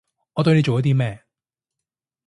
[0.33, 1.23] 我對你做咗啲咩？